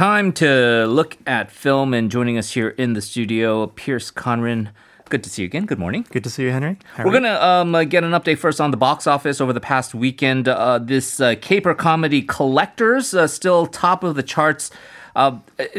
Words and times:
Time 0.00 0.32
to 0.32 0.86
look 0.86 1.18
at 1.26 1.50
film, 1.50 1.92
and 1.92 2.10
joining 2.10 2.38
us 2.38 2.52
here 2.52 2.70
in 2.70 2.94
the 2.94 3.02
studio, 3.02 3.66
Pierce 3.66 4.10
Conran. 4.10 4.70
Good 5.10 5.22
to 5.24 5.28
see 5.28 5.42
you 5.42 5.46
again. 5.46 5.66
Good 5.66 5.78
morning. 5.78 6.06
Good 6.08 6.24
to 6.24 6.30
see 6.30 6.44
you, 6.44 6.52
Henry. 6.52 6.78
How 6.94 7.04
We're 7.04 7.12
gonna 7.12 7.34
um, 7.34 7.74
uh, 7.74 7.84
get 7.84 8.02
an 8.02 8.12
update 8.12 8.38
first 8.38 8.62
on 8.62 8.70
the 8.70 8.78
box 8.78 9.06
office 9.06 9.42
over 9.42 9.52
the 9.52 9.60
past 9.60 9.94
weekend. 9.94 10.48
Uh, 10.48 10.78
this 10.78 11.20
uh, 11.20 11.34
caper 11.42 11.74
comedy 11.74 12.22
Collectors 12.22 13.12
uh, 13.12 13.26
still 13.26 13.66
top 13.66 14.02
of 14.02 14.14
the 14.14 14.22
charts. 14.22 14.70
Uh, 15.16 15.38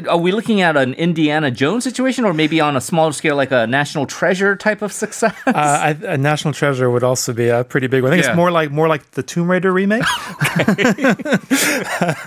are 0.09 0.17
we 0.17 0.31
looking 0.31 0.61
at 0.61 0.75
an 0.77 0.93
Indiana 0.95 1.51
Jones 1.51 1.83
situation, 1.83 2.25
or 2.25 2.33
maybe 2.33 2.59
on 2.59 2.75
a 2.75 2.81
smaller 2.81 3.11
scale, 3.13 3.35
like 3.35 3.51
a 3.51 3.67
National 3.67 4.05
Treasure 4.05 4.55
type 4.55 4.81
of 4.81 4.91
success? 5.03 5.33
Uh, 5.47 5.51
I, 5.55 5.89
a 6.03 6.17
National 6.17 6.53
Treasure 6.53 6.89
would 6.89 7.03
also 7.03 7.33
be 7.33 7.47
a 7.49 7.63
pretty 7.63 7.87
big 7.87 8.03
one. 8.03 8.11
I 8.11 8.15
think 8.15 8.25
Yeah. 8.25 8.31
it's 8.31 8.37
more 8.37 8.51
like 8.51 8.71
more 8.71 8.87
like 8.87 9.11
the 9.11 9.23
Tomb 9.23 9.49
Raider 9.49 9.71
remake. 9.71 10.01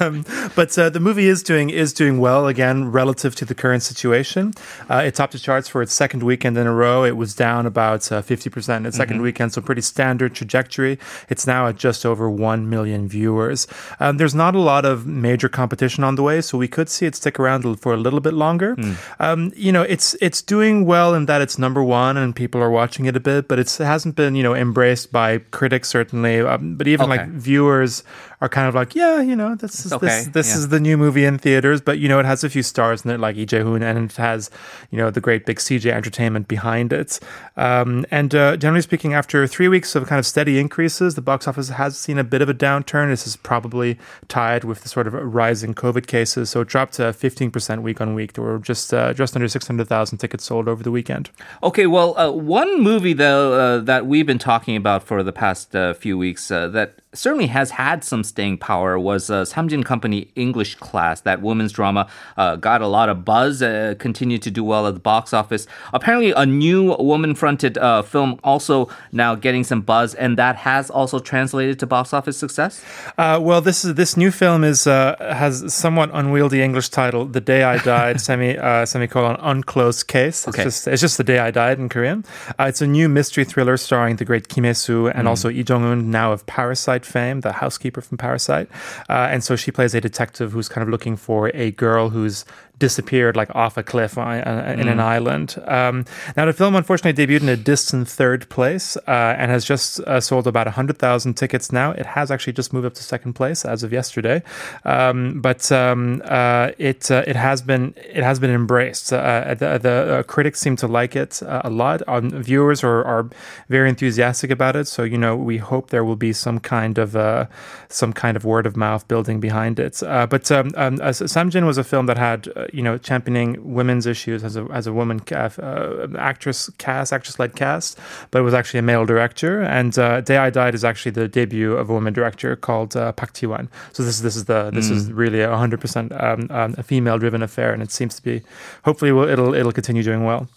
um, 0.01 0.25
but 0.55 0.77
uh, 0.79 0.91
the 0.91 1.01
movie 1.01 1.27
is 1.29 1.43
doing 1.43 1.71
is 1.71 1.93
doing 1.93 2.19
well 2.19 2.47
again 2.47 2.91
relative 2.91 3.35
to 3.37 3.45
the 3.45 3.55
current 3.55 3.83
situation. 3.83 4.53
Uh, 4.89 5.03
it 5.05 5.15
topped 5.15 5.33
the 5.33 5.39
charts 5.39 5.69
for 5.69 5.83
its 5.83 5.93
second 5.93 6.23
weekend 6.23 6.57
in 6.59 6.67
a 6.67 6.73
row. 6.73 7.05
It 7.05 7.17
was 7.17 7.35
down 7.35 7.67
about 7.67 8.11
uh, 8.11 8.23
fifty 8.23 8.51
percent 8.51 8.85
in 8.85 8.89
its 8.89 8.99
2nd 8.99 9.21
weekend, 9.23 9.53
so 9.53 9.61
pretty 9.61 9.83
standard 9.83 10.35
trajectory. 10.35 10.99
It's 11.29 11.47
now 11.47 11.67
at 11.69 11.77
just 11.77 12.05
over 12.07 12.31
one 12.31 12.69
million 12.71 13.09
viewers. 13.09 13.67
Um, 14.01 14.17
there's 14.17 14.35
not 14.35 14.55
a 14.55 14.59
lot 14.61 14.85
of 14.85 15.07
major 15.07 15.49
competition 15.49 16.05
on 16.05 16.15
the 16.17 16.23
way, 16.23 16.41
so 16.41 16.59
we 16.59 16.69
could 16.69 16.89
see 16.95 17.07
it 17.07 17.15
stick 17.15 17.39
around 17.41 17.63
for 17.81 17.93
a 17.93 17.97
little 17.97 18.21
bit 18.21 18.35
longer. 18.35 18.77
Um, 19.21 19.53
you 19.57 19.73
know, 19.73 19.83
it's 19.83 20.15
it's 20.21 20.41
doing 20.43 20.85
well 20.87 21.15
in 21.15 21.27
that 21.27 21.41
it's 21.43 21.59
number 21.59 21.83
one 21.83 22.17
and 22.17 22.35
people 22.35 22.61
are 22.63 22.71
watching 22.71 23.05
it 23.07 23.17
a 23.17 23.21
bit, 23.21 23.49
but 23.49 23.59
it's, 23.59 23.81
it 23.81 23.85
hasn't 23.85 24.15
been 24.17 24.35
you 24.35 24.43
know 24.43 24.55
embraced 24.55 25.13
by 25.13 25.39
critics 25.51 25.89
certainly. 25.89 26.41
Um, 26.41 26.77
but 26.77 26.87
even 26.89 27.05
Okay. 27.05 27.19
like 27.19 27.29
viewers 27.31 28.03
are 28.41 28.49
kind 28.49 28.69
of 28.69 28.75
like, 28.75 28.95
yeah, 28.95 29.21
you 29.21 29.35
know, 29.37 29.55
this 29.55 29.87
is 29.87 29.93
okay, 29.93 30.07
this 30.07 30.27
this 30.29 30.49
yeah. 30.51 30.55
is 30.59 30.69
the 30.69 30.81
new 30.81 30.97
movie 30.97 31.25
in 31.25 31.39
theaters. 31.39 31.81
But 31.81 31.99
you 31.99 32.09
know, 32.09 32.19
it 32.21 32.27
has 32.27 32.45
a 32.45 32.51
few 32.51 32.63
stars 32.63 33.05
in 33.05 33.11
it, 33.11 33.19
like 33.21 33.37
Lee 33.37 33.47
Je-hoon, 33.47 33.83
and 33.83 34.11
it 34.11 34.17
has 34.17 34.51
you 34.91 34.99
know 34.99 35.11
the 35.11 35.21
great 35.21 35.47
big 35.47 35.59
CJ 35.59 35.91
Entertainment 35.91 36.47
behind 36.49 36.93
it. 36.93 37.19
Um, 37.57 38.05
and 38.11 38.35
uh, 38.35 38.57
generally 38.57 38.83
speaking, 38.83 39.15
after 39.15 39.47
three 39.47 39.69
weeks 39.69 39.95
of 39.95 40.07
kind 40.07 40.19
of 40.19 40.27
steady 40.27 40.59
increases, 40.59 41.15
the 41.15 41.23
box 41.23 41.49
office 41.49 41.69
has 41.71 41.97
seen 41.97 42.19
a 42.19 42.25
bit 42.25 42.43
of 42.43 42.49
a 42.49 42.55
downturn. 42.55 43.09
This 43.09 43.27
is 43.27 43.37
probably 43.37 43.99
tied 44.29 44.65
with 44.65 44.83
the 44.83 44.89
sort 44.89 45.07
of 45.07 45.15
rising 45.15 45.73
COVID 45.75 46.07
cases. 46.07 46.51
So 46.51 46.61
it 46.61 46.69
dropped 46.69 46.84
to 46.93 47.03
15% 47.03 47.83
week 47.83 48.01
on 48.01 48.15
week. 48.15 48.35
There 48.35 48.45
were 48.45 48.59
just 48.59 48.93
uh, 48.93 49.13
just 49.13 49.37
under 49.37 49.49
600,000 49.49 50.19
tickets 50.19 50.45
sold 50.45 50.69
over 50.69 50.83
the 50.83 50.91
weekend. 50.91 51.31
Okay, 51.63 51.87
well, 51.87 52.19
uh, 52.19 52.31
one 52.31 52.83
movie 52.83 53.13
though 53.13 53.53
uh, 53.53 53.79
that 53.81 54.07
we've 54.07 54.27
been 54.27 54.39
talking 54.39 54.77
about 54.77 55.03
for 55.03 55.23
the 55.23 55.33
past 55.33 55.75
uh, 55.75 55.95
few 55.95 56.19
weeks 56.19 56.49
that 56.49 57.01
certainly 57.15 57.47
has 57.49 57.71
had 57.71 58.05
some 58.05 58.25
staying 58.25 58.59
power 58.59 58.99
was 58.99 59.31
uh, 59.31 59.43
Samjin 59.45 59.85
Company 59.85 60.29
English 60.37 60.75
Class. 60.77 61.21
That 61.23 61.43
women's 61.43 61.73
drama 61.73 62.09
uh, 62.37 62.57
got 62.57 62.83
a 62.83 62.87
lot 62.87 63.09
of 63.09 63.25
buzz, 63.25 63.63
uh, 63.63 63.95
continued 63.99 64.43
to 64.43 64.51
do 64.51 64.63
well 64.65 64.87
at 64.87 64.95
the 64.95 65.01
box 65.01 65.33
office. 65.33 65.67
Apparently, 65.93 66.33
a 66.33 66.45
new 66.47 66.95
woman-fronted 66.99 67.79
uh, 67.79 68.03
film 68.03 68.39
also 68.45 68.89
now 69.13 69.35
getting 69.35 69.65
some 69.65 69.81
buzz, 69.81 70.15
and 70.15 70.37
that 70.39 70.57
has 70.57 70.91
also 70.91 71.19
translated 71.19 71.79
to 71.81 71.87
box 71.87 72.13
office 72.13 72.37
success. 72.37 72.85
Uh, 73.19 73.39
well, 73.41 73.61
this 73.61 73.85
is 73.85 73.95
this 73.95 74.17
new 74.17 74.31
film 74.31 74.65
is 74.65 74.87
uh, 74.87 75.17
has 75.21 75.73
somewhat 75.73 76.11
unwieldy 76.13 76.63
English 76.63 76.89
title, 76.91 77.25
"The 77.27 77.41
Day 77.41 77.63
I 77.63 77.79
Died." 77.79 78.21
semi 78.25 78.57
uh, 78.57 78.87
semicolon 78.87 79.37
unclosed 79.41 80.07
case. 80.07 80.47
It's 80.47 80.49
Okay. 80.55 80.65
just 80.65 80.87
it's 80.89 81.01
just 81.01 81.17
the 81.19 81.25
day 81.25 81.39
I 81.39 81.51
died 81.51 81.79
in 81.79 81.89
Korean. 81.89 82.25
Uh, 82.59 82.65
it's 82.65 82.81
a 82.83 82.87
new 82.87 83.09
mystery 83.09 83.45
thriller 83.45 83.77
starring 83.77 84.17
the 84.17 84.25
great 84.25 84.49
Kim 84.49 84.65
Hye-soo 84.65 85.09
and 85.09 85.29
also 85.29 85.49
Lee 85.49 85.65
Jung-eun, 85.69 86.05
now 86.07 86.33
of 86.33 86.45
Parasite 86.47 87.04
fame, 87.05 87.41
the 87.41 87.53
housekeeper 87.53 88.01
from 88.01 88.19
Parasite. 88.19 88.69
Uh, 89.09 89.29
and 89.31 89.45
so 89.45 89.57
she 89.57 89.71
plays 89.71 89.95
a 89.95 90.01
detective 90.01 90.53
who's 90.53 90.69
kind 90.69 90.83
of 90.83 90.89
looking 90.89 91.17
for 91.17 91.51
a 91.55 91.71
girl 91.73 92.11
who's 92.11 92.45
disappeared 92.79 93.37
like 93.37 93.55
off 93.55 93.77
a 93.77 93.83
cliff 93.83 94.19
uh, 94.19 94.23
uh, 94.23 94.75
in 94.77 94.89
an 94.89 95.01
island. 95.01 95.57
Um, 95.67 96.05
now, 96.37 96.45
the 96.45 96.53
film 96.53 96.75
unfortunately 96.75 97.27
debuted 97.27 97.43
in 97.43 97.49
a 97.49 97.57
distant 97.57 98.09
third 98.09 98.49
place 98.49 98.97
uh, 99.09 99.35
and 99.39 99.51
has 99.51 99.65
just 99.65 100.01
uh, 100.01 100.21
sold 100.21 100.47
about 100.47 100.67
100,000 100.67 101.35
tickets 101.35 101.73
now. 101.73 101.93
It 101.93 102.07
has 102.07 102.31
actually 102.31 102.55
just 102.55 102.73
moved 102.73 102.87
up 102.87 102.95
to 102.95 103.03
second 103.03 103.35
place 103.35 103.65
as 103.65 103.83
of 103.83 103.93
yesterday. 103.93 104.43
Um, 104.85 105.41
but 105.41 105.71
um, 105.73 106.23
uh, 106.25 106.71
it 106.79 107.11
uh, 107.11 107.25
it 107.27 107.37
has 107.37 107.63
been 107.63 107.95
it 107.97 108.23
has 108.23 108.39
been 108.39 108.51
embraced. 108.51 109.13
Uh, 109.13 109.55
the 109.55 109.79
the 109.79 110.19
uh, 110.19 110.23
critics 110.23 110.61
seem 110.61 110.77
to 110.77 110.87
like 110.87 111.17
it 111.17 111.43
uh, 111.43 111.63
a 111.65 111.71
lot. 111.71 112.03
Um, 112.09 112.31
viewers 112.31 112.83
are, 112.83 113.05
are 113.05 113.29
very 113.69 113.89
enthusiastic 113.89 114.51
about 114.51 114.77
it. 114.77 114.87
So 114.89 115.03
you 115.03 115.19
know 115.19 115.37
we 115.37 115.59
hope 115.59 115.91
there 115.91 116.05
will 116.05 116.17
be 116.17 116.33
some 116.33 116.59
kind 116.61 116.99
of 116.99 117.17
uh, 117.17 117.47
some 117.89 118.13
kind 118.13 118.37
of 118.37 118.45
word 118.45 118.67
of 118.67 118.77
mouth 118.77 119.07
building 119.09 119.41
behind 119.41 119.79
it. 119.79 120.03
Uh, 120.03 120.27
but 120.27 120.51
um, 120.51 120.73
um, 120.77 120.97
Samjin 120.99 121.67
was 121.67 121.79
a 121.79 121.85
film 121.85 122.07
that 122.07 122.19
had 122.19 122.49
uh, 122.65 122.69
you 122.73 122.83
know 122.83 122.99
championing 122.99 123.75
women's 123.75 124.07
issues 124.07 124.45
as 124.45 124.57
a 124.57 124.67
as 124.73 124.87
a 124.87 124.93
woman 124.93 125.21
uh, 125.33 126.07
actress 126.19 126.71
cast 126.79 127.13
actress 127.13 127.39
led 127.39 127.55
cast, 127.57 127.99
but 128.31 128.39
it 128.41 128.43
was 128.43 128.55
actually 128.55 128.79
a 128.79 128.83
male 128.83 129.05
director. 129.07 129.61
And 129.63 129.97
uh, 129.99 130.21
Day 130.21 130.37
I 130.37 130.51
Died 130.51 130.75
is 130.75 130.85
actually 130.85 131.13
the 131.13 131.29
debut 131.29 131.73
of 131.75 131.91
a 131.91 131.93
woman 131.93 132.13
director 132.13 132.57
called 132.57 132.97
uh, 132.97 133.13
Park 133.13 133.35
Ji-wan. 133.35 133.69
So 133.93 134.03
this 134.03 134.21
this 134.21 134.37
is 134.37 134.45
the 134.47 134.71
this 134.71 134.91
is 134.91 135.13
really 135.13 135.41
a 135.41 135.57
hundred 135.57 135.81
percent 135.81 136.13
um, 136.13 136.47
um, 136.51 136.75
a 136.79 136.83
female 136.83 137.19
driven 137.19 137.43
affair, 137.43 137.73
and 137.73 137.83
it 137.83 137.91
seems 137.91 138.15
to 138.17 138.23
be 138.23 138.43
hopefully 138.85 139.11
it'll 139.33 139.55
it'll 139.55 139.73
continue 139.73 140.03
doing 140.03 140.25
well. 140.25 140.49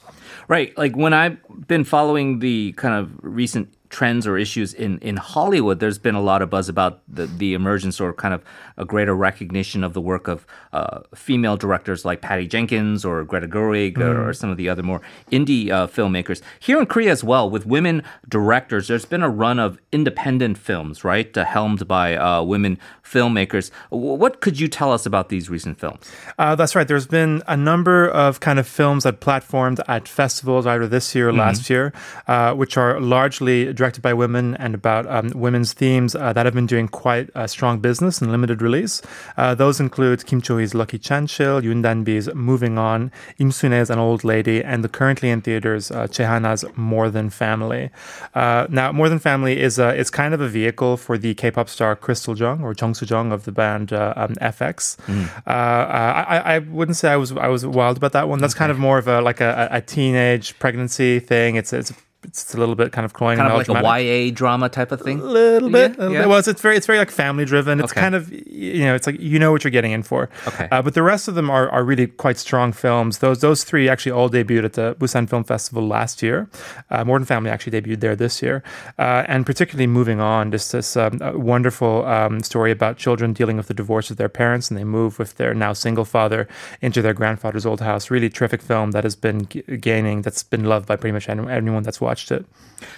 Right. 0.47 0.78
Like 0.78 0.95
when 0.95 1.13
I've 1.13 1.38
been 1.68 1.84
following 1.84 2.39
the 2.39 2.72
kind 2.74 2.95
of 2.95 3.12
recent 3.22 3.68
trends 3.97 4.28
or 4.28 4.38
issues 4.38 4.75
in, 4.75 5.00
in 5.00 5.18
Hollywood, 5.18 5.80
there's 5.80 5.97
been 5.97 6.13
a 6.13 6.22
lot 6.22 6.44
of 6.44 6.52
buzz 6.52 6.69
about 6.69 7.02
the, 7.08 7.25
the 7.25 7.56
emergence 7.56 8.00
or 8.00 8.13
kind 8.13 8.31
of 8.31 8.44
a 8.78 8.85
greater 8.85 9.16
recognition 9.16 9.84
of 9.84 9.94
the 9.94 10.02
work 10.02 10.28
of 10.28 10.46
uh, 10.72 11.00
female 11.16 11.58
directors 11.58 12.06
like 12.06 12.22
Patty 12.22 12.46
Jenkins 12.46 13.03
or 13.03 13.24
Greta 13.24 13.47
Gerwig 13.47 13.97
or, 13.97 14.30
or 14.30 14.34
some 14.36 14.52
of 14.52 14.57
the 14.57 14.69
other 14.69 14.84
more 14.84 15.02
indie 15.31 15.72
uh, 15.72 15.88
filmmakers. 15.88 16.41
Here 16.59 16.80
in 16.80 16.86
Korea 16.86 17.12
as 17.12 17.24
well, 17.24 17.50
with 17.50 17.66
women 17.66 18.03
directors, 18.30 18.88
there's 18.88 19.06
been 19.06 19.24
a 19.24 19.31
run 19.31 19.57
of 19.57 19.80
independent 19.91 20.59
films, 20.59 21.03
right? 21.03 21.36
Uh, 21.36 21.44
helmed 21.44 21.88
by 21.88 22.16
uh, 22.16 22.44
women 22.44 22.78
filmmakers. 23.03 23.72
What 23.90 24.41
could 24.41 24.59
you 24.59 24.68
tell 24.68 24.94
us 24.94 25.07
about 25.07 25.30
these 25.30 25.50
recent 25.50 25.80
films? 25.80 26.06
Uh, 26.38 26.53
that's 26.53 26.75
right. 26.75 26.88
There's 26.88 27.07
been 27.07 27.41
a 27.47 27.57
number 27.57 28.07
of 28.07 28.41
kind 28.41 28.59
of 28.59 28.68
films 28.68 29.06
that 29.06 29.22
platformed 29.22 29.80
at 29.88 30.07
festivals 30.07 30.68
either 30.68 30.88
this 30.88 31.16
year 31.16 31.30
or 31.30 31.34
last 31.34 31.68
year, 31.68 31.94
uh, 32.28 32.53
which 32.53 32.78
are 32.78 33.00
largely 33.00 33.74
directed 33.74 33.87
by 34.02 34.14
women 34.14 34.56
and 34.56 34.75
about 34.75 35.08
um, 35.08 35.31
women's 35.36 35.74
themes 35.74 36.16
uh, 36.16 36.34
that 36.34 36.46
have 36.46 36.53
been 36.53 36.66
doing 36.66 36.88
quite 36.88 37.30
a 37.36 37.48
strong 37.48 37.80
business 37.80 38.22
and 38.22 38.31
limited 38.31 38.62
release. 38.62 39.02
Uh, 39.38 39.56
those 39.56 39.80
include 39.80 40.25
Kim 40.25 40.42
Cho-hee's 40.42 40.74
Lucky 40.74 40.98
Chan-sil, 40.98 41.62
Yoon 41.62 41.81
Dan-bi's 41.81 42.34
Moving 42.34 42.78
On, 42.78 43.12
Im 43.38 43.52
Sun-hae's 43.52 43.90
An 43.90 44.00
Old 44.00 44.24
Lady, 44.24 44.64
and 44.64 44.84
the 44.84 44.90
currently 44.90 45.30
in 45.30 45.42
theaters 45.42 45.92
uh, 45.92 46.08
Choi 46.08 46.25
Ha-na's 46.25 46.66
More 46.75 47.09
Than 47.09 47.30
Family. 47.30 47.90
Uh, 48.36 48.68
now, 48.70 48.92
More 48.92 49.09
Than 49.09 49.20
Family 49.20 49.59
is 49.59 49.80
a, 49.80 49.90
it's 49.90 50.09
kind 50.09 50.34
of 50.34 50.42
a 50.42 50.48
vehicle 50.48 50.98
for 50.98 51.18
the 51.18 51.34
K-pop 51.34 51.69
star 51.69 51.96
Crystal 51.96 52.38
Jung 52.38 52.62
or 52.64 52.75
Jung 52.80 52.94
Soo-jung 52.94 53.31
of 53.31 53.46
the 53.46 53.52
band 53.52 53.94
uh, 53.94 54.14
um, 54.16 54.36
f(x). 54.42 54.98
Uh, 55.46 55.50
uh, 55.50 56.25
I, 56.28 56.56
I 56.56 56.59
wouldn't 56.59 56.98
say 56.98 57.09
I 57.09 57.16
was 57.16 57.31
I 57.31 57.48
was 57.48 57.66
wild 57.66 57.98
about 57.98 58.14
that 58.14 58.28
one. 58.28 58.40
That's 58.40 58.54
kind 58.54 58.72
of 58.72 58.80
more 58.80 58.98
of 58.98 59.08
a 59.08 59.22
like 59.22 59.42
a, 59.42 59.68
a 59.72 59.81
teenage 59.81 60.58
pregnancy 60.59 61.19
thing. 61.19 61.56
It's 61.56 61.74
it's 61.74 61.94
it's 62.28 62.54
a 62.54 62.58
little 62.58 62.76
bit 62.76 62.92
kind 62.92 63.06
of 63.06 63.14
cloying, 63.14 63.38
Kind 63.38 63.52
of 63.52 63.68
like 63.68 63.84
a. 63.84 64.28
YA 64.28 64.32
drama 64.34 64.70
type 64.70 64.92
of 64.92 65.02
thing? 65.02 65.20
A 65.20 65.24
little 65.24 65.70
bit. 65.70 65.92
Yeah, 65.92 65.98
little 65.98 66.13
yeah. 66.13 66.19
bit. 66.22 66.28
Well, 66.30 66.38
it's, 66.40 66.48
it's 66.48 66.62
very 66.62 66.75
it's 66.78 66.86
very 66.86 67.00
like 67.00 67.10
family 67.12 67.46
driven. 67.46 67.80
It's 67.80 67.92
Okay. 67.92 68.01
kind 68.01 68.16
of 68.16 68.31
you 68.31 68.86
know 68.86 68.96
it's 68.96 69.07
like 69.07 69.19
you 69.19 69.40
know 69.40 69.51
what 69.51 69.63
you're 69.63 69.72
getting 69.72 69.92
in 69.92 70.04
for. 70.04 70.30
Okay. 70.48 70.68
Uh, 70.72 70.81
but 70.81 70.94
the 70.94 71.04
rest 71.04 71.28
of 71.28 71.36
them 71.36 71.50
are, 71.50 71.69
are 71.69 71.84
really 71.84 72.07
quite 72.07 72.38
strong 72.38 72.72
films. 72.74 73.19
Those 73.19 73.40
those 73.42 73.63
three 73.63 73.90
actually 73.90 74.12
all 74.12 74.30
debuted 74.30 74.66
at 74.66 74.74
the 74.74 74.96
Busan 75.00 75.30
Film 75.30 75.44
Festival 75.44 75.88
last 75.88 76.22
year. 76.22 76.50
Uh, 76.90 77.04
Family 77.25 77.50
actually 77.50 77.81
debuted 77.81 78.00
there 78.00 78.16
this 78.16 78.42
year, 78.42 78.63
uh, 79.00 79.24
and 79.28 79.46
particularly 79.46 79.88
moving 79.88 80.19
on, 80.19 80.51
just 80.51 80.72
this 80.72 80.96
um, 80.96 81.19
wonderful 81.36 82.06
um, 82.06 82.42
story 82.44 82.72
about 82.72 82.98
children 82.98 83.34
dealing 83.34 83.57
with 83.57 83.68
the 83.68 83.74
divorce 83.74 84.12
of 84.12 84.18
their 84.18 84.30
parents, 84.30 84.69
and 84.69 84.78
they 84.78 84.84
move 84.84 85.18
with 85.19 85.36
their 85.36 85.54
now 85.54 85.74
single 85.74 86.06
father 86.06 86.48
into 86.81 87.01
their 87.01 87.13
grandfather's 87.13 87.66
old 87.66 87.81
house. 87.81 88.12
Really 88.12 88.30
terrific 88.30 88.62
film 88.62 88.92
that 88.92 89.04
has 89.04 89.16
been 89.16 89.46
g- 89.48 89.62
gaining, 89.81 90.22
that's 90.22 90.44
been 90.44 90.66
loved 90.66 90.86
by 90.88 90.96
pretty 90.96 91.12
much 91.13 91.28
any- 91.30 91.50
anyone 91.50 91.84
that's 91.84 92.00
watched 92.01 92.17
it. 92.31 92.46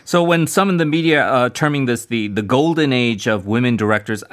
So 0.04 0.24
when 0.24 0.48
some 0.48 0.70
in 0.70 0.78
the 0.78 0.86
media 0.86 1.26
uh, 1.26 1.50
terming 1.50 1.86
this 1.86 2.06
the 2.06 2.28
the 2.28 2.42
golden 2.42 2.92
age 2.94 3.28
of 3.28 3.46
women 3.46 3.78
directors, 3.78 4.24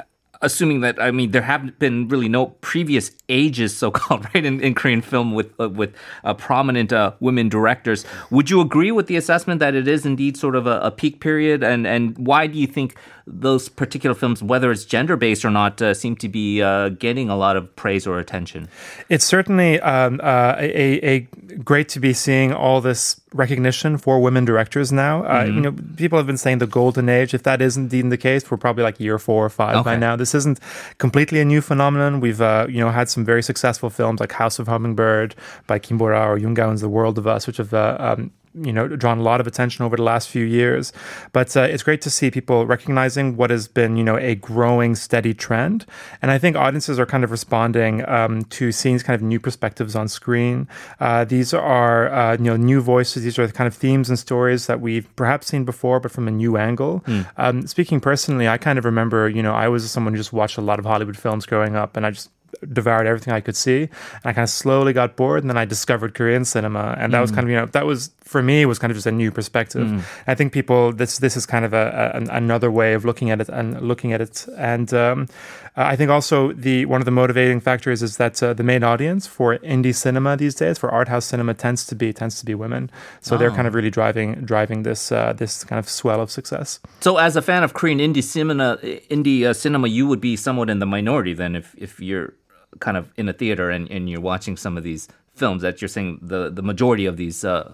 assuming 0.41 0.81
that 0.81 1.01
I 1.01 1.11
mean 1.11 1.31
there 1.31 1.41
have 1.41 1.77
been 1.79 2.07
really 2.07 2.29
no 2.29 2.47
previous 2.61 3.11
ages, 3.29 3.75
so 3.81 3.91
called, 3.91 4.25
right, 4.33 4.45
in, 4.45 4.59
in 4.61 4.73
Korean 4.73 5.01
film 5.01 5.33
with 5.33 5.59
uh, 5.59 5.69
with 5.69 5.93
uh, 6.23 6.33
prominent 6.33 6.93
uh, 6.93 7.13
women 7.19 7.49
directors, 7.49 8.05
would 8.29 8.49
you 8.49 8.61
agree 8.61 8.91
with 8.91 9.07
the 9.07 9.15
assessment 9.15 9.59
that 9.59 9.75
it 9.75 9.87
is 9.87 10.05
indeed 10.05 10.37
sort 10.37 10.55
of 10.55 10.67
a, 10.67 10.79
a 10.81 10.91
peak 10.91 11.19
period? 11.19 11.63
And 11.63 11.87
and 11.87 12.17
why 12.17 12.47
do 12.47 12.57
you 12.57 12.67
think 12.67 12.95
those 13.25 13.67
particular 13.67 14.15
films, 14.15 14.41
whether 14.41 14.71
it's 14.71 14.85
gender 14.85 15.17
based 15.17 15.43
or 15.43 15.51
not, 15.51 15.81
uh, 15.81 15.93
seem 15.93 16.15
to 16.17 16.29
be 16.29 16.61
uh, 16.61 16.89
getting 16.89 17.29
a 17.29 17.35
lot 17.35 17.57
of 17.57 17.75
praise 17.75 18.07
or 18.07 18.19
attention? 18.19 18.69
It's 19.09 19.25
certainly 19.25 19.79
um, 19.81 20.21
uh, 20.23 20.55
a, 20.57 20.99
a 21.03 21.19
great 21.63 21.89
to 21.89 21.99
be 21.99 22.13
seeing 22.13 22.53
all 22.53 22.79
this 22.79 23.19
recognition 23.37 23.97
for 23.97 24.19
women 24.19 24.45
directors 24.45 24.91
now. 24.91 25.23
Uh, 25.23 25.43
you 25.43 25.61
know, 25.61 25.75
people 25.95 26.17
have 26.17 26.27
been 26.27 26.37
saying 26.37 26.57
the 26.57 26.67
golden 26.67 27.09
age. 27.09 27.33
If 27.33 27.43
that 27.43 27.61
is 27.61 27.77
indeed 27.77 28.09
the 28.09 28.17
case, 28.17 28.49
we're 28.49 28.57
probably 28.57 28.83
like 28.83 28.99
year 28.99 29.19
four 29.19 29.45
or 29.45 29.49
five 29.49 29.83
by 29.85 29.95
now. 29.95 30.15
This 30.15 30.33
isn't 30.35 30.59
completely 30.97 31.39
a 31.39 31.45
new 31.45 31.61
phenomenon. 31.61 32.19
We've 32.19 32.41
uh, 32.41 32.67
you 32.69 32.79
know 32.79 32.89
had 32.89 33.09
some 33.09 33.23
very 33.23 33.43
successful 33.43 33.89
films 33.89 34.19
like 34.19 34.31
House 34.31 34.59
of 34.59 34.67
Hummingbird 34.67 35.35
by 35.67 35.79
Kim 35.79 35.97
Bora 35.97 36.21
or 36.27 36.37
Gaon's 36.39 36.81
The 36.81 36.89
World 36.89 37.17
of 37.17 37.27
Us, 37.27 37.47
which 37.47 37.57
have 37.57 37.73
uh, 37.73 37.97
um, 37.99 38.31
you 38.61 38.73
know 38.73 38.87
drawn 38.87 39.19
a 39.19 39.21
lot 39.21 39.39
of 39.39 39.47
attention 39.47 39.85
over 39.85 39.95
the 39.95 40.03
last 40.03 40.29
few 40.29 40.43
years. 40.45 40.93
But 41.31 41.55
uh, 41.55 41.61
it's 41.61 41.83
great 41.83 42.01
to 42.01 42.09
see 42.09 42.31
people 42.31 42.65
recognizing 42.65 43.37
what 43.37 43.49
has 43.49 43.67
been 43.67 43.97
you 43.97 44.03
know 44.03 44.17
a 44.17 44.35
growing 44.35 44.95
steady 44.95 45.33
trend, 45.33 45.85
and 46.21 46.31
I 46.31 46.37
think 46.37 46.55
audiences 46.55 46.99
are 46.99 47.05
kind 47.05 47.23
of 47.23 47.31
responding 47.31 48.07
um, 48.07 48.43
to 48.43 48.71
seeing 48.71 48.97
kind 48.99 49.15
of 49.15 49.21
new 49.21 49.39
perspectives 49.39 49.95
on 49.95 50.07
screen. 50.07 50.67
Uh, 50.99 51.25
these 51.25 51.53
are 51.53 52.11
uh, 52.11 52.33
you 52.33 52.45
know 52.45 52.57
new 52.57 52.81
voices. 52.81 53.23
These 53.23 53.39
are 53.39 53.47
the 53.47 53.53
kind 53.53 53.67
of 53.67 53.75
themes 53.75 54.09
and 54.09 54.17
stories 54.17 54.67
that 54.67 54.81
we've 54.81 55.13
perhaps 55.15 55.47
seen 55.47 55.65
before, 55.65 55.99
but 55.99 56.11
from 56.11 56.27
a 56.27 56.31
new 56.31 56.57
angle. 56.57 57.03
Um, 57.37 57.67
speaking 57.67 57.99
personally, 57.99 58.47
I 58.47 58.57
kind 58.57 58.79
of 58.79 58.85
remember 58.85 59.29
you 59.29 59.43
know 59.43 59.53
I 59.53 59.67
was 59.67 59.89
someone 59.89 60.13
who 60.13 60.17
just 60.17 60.33
watched 60.33 60.57
a 60.57 60.61
lot 60.61 60.79
of 60.79 60.85
Hollywood 60.85 61.17
films 61.17 61.45
growing 61.45 61.75
up, 61.75 61.97
and 61.97 62.05
I 62.05 62.11
just 62.11 62.29
devoured 62.73 63.07
everything 63.07 63.33
I 63.33 63.41
could 63.41 63.55
see. 63.55 63.83
And 63.83 64.25
I 64.25 64.33
kind 64.33 64.43
of 64.43 64.49
slowly 64.49 64.93
got 64.93 65.15
bored, 65.15 65.43
and 65.43 65.49
then 65.49 65.57
I 65.57 65.65
discovered 65.65 66.13
Korean 66.13 66.45
cinema, 66.45 66.95
and 66.97 67.13
that 67.13 67.19
was 67.19 67.31
kind 67.31 67.43
of 67.43 67.49
you 67.49 67.55
know 67.57 67.65
that 67.67 67.85
was 67.85 68.11
for 68.21 68.41
me 68.41 68.65
was 68.65 68.79
kind 68.79 68.91
of 68.91 68.97
just 68.97 69.07
a 69.07 69.11
new 69.11 69.31
perspective. 69.31 70.05
I 70.27 70.35
think 70.35 70.53
people 70.53 70.91
this 70.91 71.19
this 71.19 71.37
is 71.37 71.45
kind 71.45 71.65
of 71.65 71.73
a, 71.73 72.11
a 72.15 72.35
another 72.35 72.69
way 72.71 72.93
of 72.93 73.05
looking 73.05 73.31
at 73.31 73.41
it 73.41 73.49
and 73.49 73.81
looking 73.81 74.13
at 74.13 74.21
it, 74.21 74.45
and 74.57 74.93
um, 74.93 75.27
I 75.75 75.95
think 75.95 76.09
also 76.09 76.53
the 76.53 76.85
one 76.85 77.01
of 77.01 77.05
the 77.05 77.11
motivating 77.11 77.59
factors 77.59 78.01
is 78.01 78.17
that 78.17 78.41
uh, 78.41 78.53
the 78.53 78.63
main 78.63 78.83
audience 78.83 79.27
for 79.27 79.57
indie 79.59 79.93
cinema 79.93 80.35
these 80.35 80.55
days, 80.55 80.77
for 80.77 80.89
art 80.89 81.07
house 81.07 81.25
cinema, 81.25 81.53
tends 81.53 81.85
to 81.85 81.95
be 81.95 82.13
tends 82.13 82.39
to 82.39 82.45
be 82.45 82.55
women. 82.55 82.89
So 83.21 83.37
they're 83.37 83.51
kind 83.51 83.67
of 83.67 83.75
really 83.75 83.91
driving 83.91 84.35
driving 84.45 84.83
this 84.83 85.11
uh, 85.11 85.33
this 85.33 85.63
kind 85.63 85.79
of 85.79 85.87
swell 85.87 86.21
of 86.21 86.31
success. 86.31 86.79
So, 86.99 87.17
as 87.17 87.35
a 87.35 87.41
fan 87.41 87.63
of 87.63 87.73
Korean 87.73 87.99
indie 87.99 88.23
cinema, 88.23 88.77
indie 89.09 89.43
uh, 89.43 89.53
cinema, 89.53 89.87
you 89.87 90.07
would 90.07 90.21
be 90.21 90.35
somewhat 90.35 90.69
in 90.69 90.79
the 90.79 90.85
minority 90.85 91.33
then, 91.33 91.55
if 91.55 91.75
if 91.77 91.99
you're 91.99 92.33
kind 92.79 92.97
of 92.97 93.11
in 93.17 93.29
a 93.29 93.33
theater 93.33 93.69
and, 93.69 93.89
and 93.89 94.09
you're 94.09 94.21
watching 94.21 94.57
some 94.57 94.77
of 94.77 94.83
these 94.83 95.07
films. 95.35 95.61
That 95.61 95.81
you're 95.81 95.89
saying 95.89 96.19
the 96.21 96.49
the 96.49 96.61
majority 96.63 97.05
of 97.05 97.17
these 97.17 97.43
uh, 97.43 97.73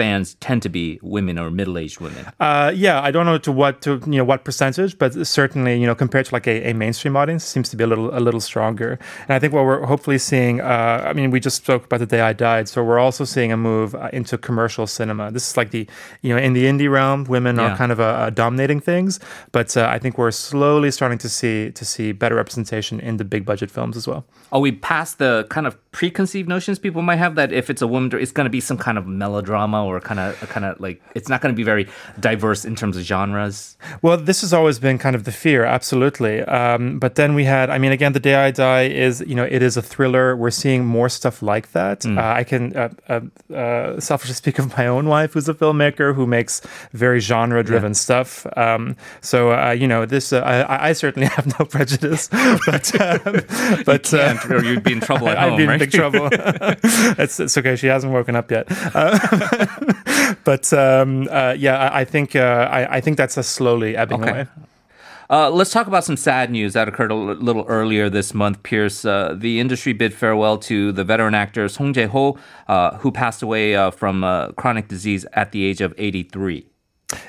fans 0.00 0.34
tend 0.46 0.60
to 0.62 0.68
be 0.68 0.98
women 1.02 1.38
or 1.38 1.50
middle 1.50 1.76
aged 1.78 2.00
women. 2.00 2.22
Uh, 2.40 2.72
yeah, 2.74 3.00
I 3.08 3.10
don't 3.14 3.26
know 3.26 3.38
to 3.38 3.52
what 3.52 3.74
to 3.82 3.90
you 4.12 4.18
know 4.20 4.24
what 4.32 4.44
percentage, 4.44 4.98
but 4.98 5.10
certainly 5.26 5.74
you 5.80 5.86
know 5.86 5.94
compared 5.94 6.26
to 6.26 6.34
like 6.34 6.46
a, 6.54 6.70
a 6.70 6.72
mainstream 6.74 7.14
audience, 7.16 7.44
seems 7.44 7.68
to 7.70 7.76
be 7.76 7.84
a 7.84 7.86
little 7.86 8.08
a 8.16 8.20
little 8.26 8.40
stronger. 8.40 8.98
And 9.26 9.30
I 9.36 9.38
think 9.38 9.52
what 9.52 9.64
we're 9.64 9.84
hopefully 9.86 10.18
seeing, 10.18 10.60
uh, 10.60 11.04
I 11.10 11.12
mean, 11.12 11.30
we 11.30 11.38
just 11.40 11.56
spoke 11.64 11.82
about 11.86 12.00
the 12.00 12.06
day 12.06 12.20
I 12.20 12.32
died, 12.32 12.68
so 12.68 12.82
we're 12.82 12.98
also 12.98 13.24
seeing 13.24 13.52
a 13.52 13.56
move 13.56 13.94
uh, 13.94 14.10
into 14.12 14.36
commercial 14.38 14.86
cinema. 14.86 15.30
This 15.30 15.50
is 15.50 15.56
like 15.56 15.70
the 15.70 15.86
you 16.22 16.30
know 16.34 16.40
in 16.46 16.52
the 16.54 16.64
indie 16.64 16.90
realm, 16.90 17.24
women 17.24 17.56
Yeah. 17.56 17.72
are 17.72 17.76
kind 17.76 17.92
of 17.92 18.00
uh, 18.00 18.04
uh, 18.04 18.30
dominating 18.30 18.80
things, 18.80 19.20
but 19.52 19.76
uh, 19.76 19.86
I 19.96 19.98
think 19.98 20.18
we're 20.18 20.32
slowly 20.32 20.90
starting 20.90 21.18
to 21.18 21.28
see 21.28 21.70
to 21.72 21.84
see 21.84 22.12
better 22.12 22.34
representation 22.34 23.00
in 23.00 23.16
the 23.18 23.24
big 23.24 23.44
budget 23.44 23.70
films 23.70 23.96
as 23.96 24.06
well. 24.08 24.24
Are 24.50 24.60
we 24.60 24.72
past 24.72 25.18
the 25.18 25.46
kind 25.50 25.66
of 25.66 25.74
preconceived 25.92 26.48
notions 26.48 26.78
people 26.78 27.02
might 27.02 27.18
have 27.18 27.34
that 27.36 27.52
if 27.52 27.70
it's 27.70 27.82
a 27.82 27.86
woman, 27.86 28.10
it's 28.20 28.32
going 28.32 28.46
to 28.46 28.50
be 28.50 28.60
some 28.60 28.78
kind 28.78 28.98
of 28.98 29.06
melodrama 29.06 29.83
or 29.86 30.00
kind 30.00 30.20
of 30.20 30.38
kind 30.48 30.64
of 30.66 30.80
like 30.80 31.00
it's 31.14 31.28
not 31.28 31.40
going 31.40 31.54
to 31.54 31.56
be 31.56 31.62
very 31.62 31.88
diverse 32.20 32.64
in 32.64 32.74
terms 32.76 32.96
of 32.96 33.02
genres? 33.02 33.76
Well, 34.02 34.16
this 34.16 34.40
has 34.40 34.52
always 34.52 34.78
been 34.78 34.98
kind 34.98 35.14
of 35.16 35.24
the 35.24 35.32
fear, 35.32 35.64
absolutely. 35.64 36.42
Um, 36.42 36.98
but 36.98 37.14
then 37.16 37.34
we 37.34 37.44
had, 37.44 37.70
I 37.70 37.78
mean, 37.78 37.92
again, 37.92 38.12
The 38.12 38.20
Day 38.20 38.34
I 38.34 38.50
Die 38.50 38.82
is, 38.82 39.22
you 39.26 39.34
know, 39.34 39.44
it 39.44 39.62
is 39.62 39.76
a 39.76 39.82
thriller. 39.82 40.36
We're 40.36 40.50
seeing 40.50 40.84
more 40.84 41.08
stuff 41.08 41.42
like 41.42 41.72
that. 41.72 42.04
Uh, 42.06 42.20
I 42.20 42.44
can 42.44 42.76
uh, 42.76 42.88
uh, 43.08 43.20
uh, 43.54 44.00
selfishly 44.00 44.34
speak 44.42 44.58
of 44.58 44.76
my 44.76 44.86
own 44.86 45.06
wife, 45.08 45.32
who's 45.34 45.48
a 45.48 45.54
filmmaker 45.54 46.14
who 46.14 46.26
makes 46.26 46.60
very 46.92 47.20
genre 47.20 47.62
driven 47.62 47.94
stuff. 47.94 48.46
Um, 48.56 48.96
so, 49.20 49.52
uh, 49.52 49.70
you 49.70 49.86
know, 49.86 50.06
this, 50.06 50.32
uh, 50.32 50.40
I, 50.40 50.90
I 50.90 50.92
certainly 50.92 51.28
have 51.36 51.46
no 51.58 51.64
prejudice, 51.66 52.28
but, 52.66 53.00
um, 53.00 53.20
but, 53.84 54.12
uh, 54.14 54.34
Can't, 54.38 54.50
or 54.50 54.64
you'd 54.64 54.82
be 54.82 54.92
in 54.92 55.00
trouble 55.00 55.28
at 55.28 55.38
I'd 55.38 55.48
home, 55.50 55.56
be 55.56 55.62
in 55.64 55.68
right? 55.68 55.78
big 55.80 55.92
trouble. 55.92 56.28
it's, 56.32 57.40
it's 57.40 57.56
okay. 57.58 57.76
She 57.76 57.86
hasn't 57.86 58.12
woken 58.12 58.36
up 58.36 58.50
yet. 58.50 58.66
But 60.44 60.72
um, 60.72 61.28
uh, 61.30 61.54
yeah, 61.58 61.76
I, 61.78 62.00
I 62.00 62.04
think 62.04 62.34
uh, 62.36 62.68
I, 62.70 62.96
I 62.96 63.00
think 63.00 63.16
that's 63.16 63.36
a 63.36 63.42
slowly 63.42 63.96
ebbing 63.96 64.22
Okay. 64.22 64.30
away. 64.30 64.46
Uh, 65.30 65.48
let's 65.50 65.70
talk 65.70 65.86
about 65.86 66.04
some 66.04 66.16
sad 66.18 66.50
news 66.50 66.74
that 66.74 66.86
occurred 66.86 67.10
a 67.10 67.14
l- 67.14 67.34
little 67.34 67.64
earlier 67.66 68.10
this 68.10 68.34
month, 68.34 68.62
Pierce. 68.62 69.04
Uh, 69.06 69.34
the 69.36 69.58
industry 69.58 69.94
bid 69.94 70.12
farewell 70.12 70.58
to 70.58 70.92
the 70.92 71.02
veteran 71.02 71.34
actor 71.34 71.66
Song 71.68 71.94
Jae-ho, 71.94 72.36
uh, 72.68 72.98
who 72.98 73.10
passed 73.10 73.42
away 73.42 73.74
uh, 73.74 73.90
from 73.90 74.22
uh, 74.22 74.52
chronic 74.52 74.86
disease 74.88 75.24
at 75.32 75.52
the 75.52 75.64
age 75.64 75.80
of 75.80 75.94
83. 75.96 76.66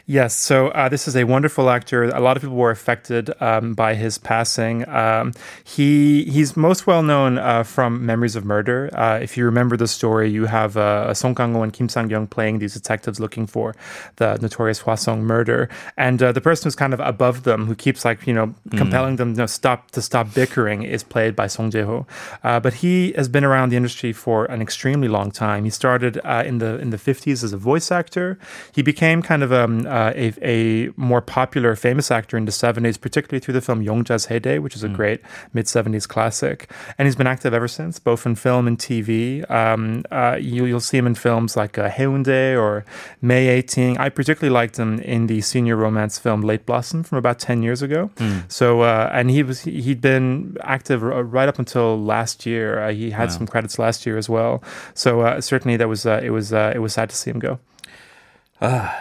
Yes, 0.05 0.33
so 0.35 0.69
uh, 0.69 0.89
this 0.89 1.07
is 1.07 1.15
a 1.15 1.23
wonderful 1.23 1.69
actor. 1.69 2.03
A 2.03 2.19
lot 2.19 2.37
of 2.37 2.43
people 2.43 2.55
were 2.55 2.71
affected 2.71 3.31
um, 3.41 3.73
by 3.73 3.95
his 3.95 4.17
passing. 4.17 4.87
Um, 4.87 5.33
he 5.63 6.25
he's 6.25 6.55
most 6.55 6.87
well 6.87 7.03
known 7.03 7.37
uh, 7.37 7.63
from 7.63 8.05
Memories 8.05 8.35
of 8.35 8.45
Murder. 8.45 8.89
Uh, 8.93 9.19
if 9.21 9.37
you 9.37 9.45
remember 9.45 9.77
the 9.77 9.87
story, 9.87 10.29
you 10.29 10.45
have 10.45 10.77
uh, 10.77 11.13
Song 11.13 11.35
Kang-ho 11.35 11.61
and 11.63 11.73
Kim 11.73 11.89
Sang-kyung 11.89 12.27
playing 12.27 12.59
these 12.59 12.73
detectives 12.73 13.19
looking 13.19 13.47
for 13.47 13.75
the 14.17 14.37
notorious 14.41 14.81
Hwaseong 14.81 15.21
murder, 15.21 15.69
and 15.97 16.21
uh, 16.21 16.31
the 16.31 16.41
person 16.41 16.65
who's 16.65 16.75
kind 16.75 16.93
of 16.93 16.99
above 16.99 17.43
them, 17.43 17.65
who 17.65 17.75
keeps 17.75 18.05
like 18.05 18.25
you 18.27 18.33
know 18.33 18.53
compelling 18.71 19.15
them 19.15 19.35
to 19.35 19.47
stop 19.47 19.91
to 19.91 20.01
stop 20.01 20.33
bickering, 20.33 20.83
is 20.83 21.03
played 21.03 21.35
by 21.35 21.47
Song 21.47 21.71
Jae-ho. 21.71 22.05
Uh, 22.43 22.59
but 22.59 22.75
he 22.75 23.13
has 23.13 23.27
been 23.27 23.43
around 23.43 23.69
the 23.69 23.77
industry 23.77 24.13
for 24.13 24.45
an 24.45 24.61
extremely 24.61 25.07
long 25.07 25.31
time. 25.31 25.63
He 25.63 25.69
started 25.69 26.19
uh, 26.23 26.43
in 26.45 26.59
the 26.59 26.77
in 26.79 26.89
the 26.89 26.97
50s 26.97 27.43
as 27.43 27.53
a 27.53 27.57
voice 27.57 27.91
actor. 27.91 28.37
He 28.73 28.81
became 28.81 29.21
kind 29.21 29.43
of 29.43 29.51
um, 29.51 29.75
uh, 29.86 30.13
a, 30.16 30.33
a 30.42 30.92
more 30.95 31.22
popular, 31.22 31.75
famous 31.75 32.12
actor 32.12 32.38
in 32.38 32.45
the 32.45 32.51
70s, 32.51 33.00
particularly 33.00 33.39
through 33.39 33.54
the 33.54 33.62
film 33.62 33.83
Yongja's 33.83 34.25
Heyday, 34.27 34.60
which 34.60 34.75
is 34.75 34.83
a 34.83 34.89
great 34.89 35.22
mid 35.54 35.66
70s 35.66 36.07
classic. 36.07 36.69
And 36.98 37.07
he's 37.07 37.16
been 37.16 37.27
active 37.27 37.54
ever 37.54 37.68
since, 37.68 38.00
both 38.00 38.25
in 38.25 38.36
film 38.36 38.68
and 38.68 38.77
TV. 38.77 39.50
Um, 39.50 40.04
uh, 40.12 40.38
you, 40.39 40.66
you'll 40.66 40.80
see 40.80 40.98
him 40.98 41.07
in 41.07 41.16
films 41.16 41.56
like 41.57 41.77
uh, 41.77 41.89
Haeundae 41.89 42.56
or 42.60 42.86
May 43.22 43.48
18. 43.48 43.98
I 43.98 44.10
particularly 44.10 44.54
liked 44.54 44.77
him 44.77 45.00
in 45.00 45.27
the 45.27 45.42
senior 45.42 45.75
romance 45.75 46.18
film 46.19 46.42
Late 46.42 46.66
Blossom 46.66 47.04
from 47.04 47.18
about 47.18 47.39
10 47.39 47.63
years 47.63 47.81
ago. 47.81 48.12
So, 48.48 48.81
uh, 48.81 49.09
and 49.14 49.30
he 49.31 49.44
was 49.44 49.61
he'd 49.61 50.02
been 50.02 50.57
active 50.61 51.02
right 51.02 51.49
up 51.49 51.59
until 51.59 51.99
last 52.02 52.45
year. 52.45 52.80
Uh, 52.80 52.92
he 52.94 53.11
had 53.11 53.31
some 53.31 53.47
credits 53.47 53.80
last 53.80 54.06
year 54.06 54.18
as 54.18 54.30
well. 54.30 54.64
So 54.94 55.21
uh, 55.21 55.42
certainly, 55.42 55.78
that 55.78 55.88
was 55.90 56.06
uh, 56.06 56.21
it 56.23 56.30
was 56.30 56.54
uh, 56.54 56.71
it 56.76 56.80
was 56.80 56.94
sad 56.94 57.09
to 57.09 57.16
see 57.16 57.31
him 57.31 57.40
go. 57.40 57.59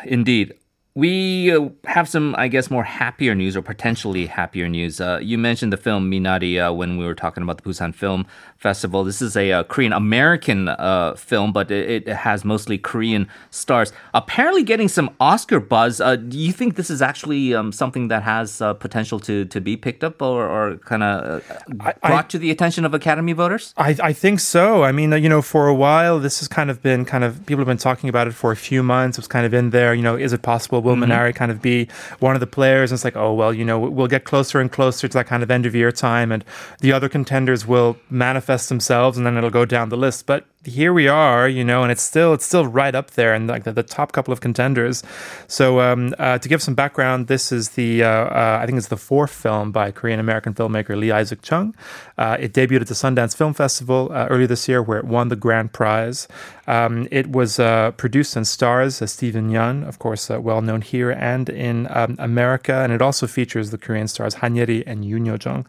Indeed. 0.04 0.54
We 0.96 1.50
uh, 1.50 1.70
have 1.86 2.08
some, 2.08 2.36
I 2.38 2.46
guess, 2.46 2.70
more 2.70 2.84
happier 2.84 3.34
news 3.34 3.56
or 3.56 3.62
potentially 3.62 4.26
happier 4.26 4.68
news. 4.68 5.00
Uh, 5.00 5.18
you 5.20 5.36
mentioned 5.36 5.72
the 5.72 5.76
film 5.76 6.08
Minari 6.08 6.64
uh, 6.64 6.72
when 6.72 6.98
we 6.98 7.04
were 7.04 7.16
talking 7.16 7.42
about 7.42 7.60
the 7.60 7.68
Busan 7.68 7.92
Film 7.92 8.26
Festival. 8.58 9.02
This 9.02 9.20
is 9.20 9.36
a, 9.36 9.50
uh 9.50 9.64
Korean 9.64 9.92
American 9.92 10.68
uh, 10.68 11.14
film, 11.16 11.52
but 11.52 11.72
it, 11.72 12.06
it 12.06 12.14
has 12.14 12.44
mostly 12.44 12.78
Korean 12.78 13.26
stars. 13.50 13.92
Apparently, 14.14 14.62
getting 14.62 14.86
some 14.86 15.10
Oscar 15.18 15.58
buzz. 15.58 16.00
Uh, 16.00 16.14
do 16.14 16.38
you 16.38 16.52
think 16.52 16.76
this 16.76 16.90
is 16.90 17.02
actually 17.02 17.52
um, 17.56 17.72
something 17.72 18.06
that 18.06 18.22
has 18.22 18.60
uh, 18.60 18.72
potential 18.74 19.18
to, 19.18 19.46
to 19.46 19.60
be 19.60 19.76
picked 19.76 20.04
up 20.04 20.22
or, 20.22 20.46
or 20.48 20.76
kind 20.76 21.02
of 21.02 21.42
uh, 21.42 21.92
I- 22.02 22.08
brought 22.08 22.30
to 22.30 22.38
the 22.38 22.52
attention 22.52 22.84
of 22.84 22.94
Academy 22.94 23.32
voters? 23.32 23.74
I, 23.76 23.96
I 24.00 24.12
think 24.12 24.38
so. 24.38 24.84
I 24.84 24.92
mean, 24.92 25.10
you 25.10 25.28
know, 25.28 25.42
for 25.42 25.66
a 25.66 25.74
while, 25.74 26.20
this 26.20 26.38
has 26.38 26.46
kind 26.46 26.70
of 26.70 26.80
been 26.82 27.04
kind 27.04 27.24
of 27.24 27.44
people 27.46 27.62
have 27.62 27.66
been 27.66 27.78
talking 27.78 28.08
about 28.08 28.28
it 28.28 28.32
for 28.32 28.52
a 28.52 28.56
few 28.56 28.84
months. 28.84 29.18
It 29.18 29.22
was 29.22 29.28
kind 29.28 29.44
of 29.44 29.52
in 29.52 29.70
there. 29.70 29.92
You 29.92 30.02
know, 30.02 30.14
is 30.14 30.32
it 30.32 30.42
possible? 30.42 30.83
Will 30.84 30.94
mm-hmm. 30.94 31.10
Minari 31.10 31.34
kind 31.34 31.50
of 31.50 31.60
be 31.60 31.88
one 32.20 32.36
of 32.36 32.40
the 32.40 32.46
players? 32.46 32.92
And 32.92 32.96
it's 32.96 33.04
like, 33.04 33.16
oh 33.16 33.34
well, 33.34 33.52
you 33.52 33.64
know, 33.64 33.78
we'll 33.80 34.06
get 34.06 34.24
closer 34.24 34.60
and 34.60 34.70
closer 34.70 35.08
to 35.08 35.14
that 35.18 35.26
kind 35.26 35.42
of 35.42 35.50
end 35.50 35.66
of 35.66 35.74
year 35.74 35.90
time, 35.90 36.30
and 36.30 36.44
the 36.80 36.92
other 36.92 37.08
contenders 37.08 37.66
will 37.66 37.96
manifest 38.10 38.68
themselves, 38.68 39.18
and 39.18 39.26
then 39.26 39.36
it'll 39.36 39.50
go 39.50 39.64
down 39.64 39.88
the 39.88 39.96
list. 39.96 40.26
But 40.26 40.46
here 40.66 40.92
we 40.92 41.09
are, 41.09 41.49
you 41.49 41.64
know, 41.64 41.83
and 41.83 41.92
it's 41.92 42.02
still 42.02 42.33
it's 42.33 42.44
still 42.44 42.66
right 42.66 42.94
up 42.94 43.12
there 43.12 43.35
and 43.35 43.47
like 43.49 43.64
the, 43.64 43.73
the 43.73 43.83
top 43.83 44.12
couple 44.12 44.33
of 44.33 44.40
contenders. 44.40 45.02
So 45.47 45.80
um, 45.80 46.14
uh, 46.18 46.38
to 46.38 46.49
give 46.49 46.62
some 46.62 46.75
background, 46.75 47.26
this 47.26 47.52
is 47.52 47.71
the 47.71 48.02
uh, 48.02 48.09
uh, 48.09 48.59
I 48.62 48.66
think 48.66 48.78
it's 48.78 48.88
the 48.88 48.97
fourth 48.97 49.30
film 49.30 49.73
by 49.73 49.90
Korean 49.90 50.21
American 50.21 50.54
filmmaker 50.54 50.97
Lee 50.99 51.11
Isaac 51.11 51.42
Chung. 51.42 51.75
Uh, 52.16 52.37
it 52.38 52.52
debuted 52.52 52.83
at 52.83 52.87
the 52.87 52.94
Sundance 52.94 53.37
Film 53.37 53.54
Festival 53.54 54.11
uh, 54.12 54.26
earlier 54.30 54.47
this 54.47 54.68
year, 54.68 54.83
where 54.83 54.99
it 54.99 55.04
won 55.04 55.28
the 55.28 55.37
grand 55.37 55.73
prize. 55.73 56.28
Um, 56.66 57.09
it 57.11 57.30
was 57.30 57.59
uh, 57.59 57.90
produced 57.92 58.37
and 58.37 58.47
stars 58.47 59.02
Steven 59.11 59.50
Yeun, 59.50 59.87
of 59.87 59.99
course, 59.99 60.30
well 60.30 60.62
known 60.62 60.80
here 60.80 61.11
and 61.11 61.49
in 61.50 61.87
um, 61.90 62.16
America, 62.18 62.73
and 62.73 62.92
it 62.92 63.02
also 63.02 63.26
features 63.26 63.71
the 63.71 63.78
Korean 63.78 64.09
stars 64.09 64.35
Han 64.35 64.54
Yeri 64.54 64.87
and 64.87 65.04
Yoon 65.04 65.26
Yo 65.26 65.37
Jung. 65.42 65.66